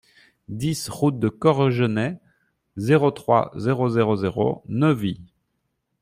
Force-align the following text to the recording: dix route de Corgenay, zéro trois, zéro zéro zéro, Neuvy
dix 0.47 0.85
route 0.89 1.19
de 1.19 1.29
Corgenay, 1.29 2.17
zéro 2.75 3.11
trois, 3.11 3.51
zéro 3.55 3.87
zéro 3.87 4.15
zéro, 4.15 4.63
Neuvy 4.67 5.21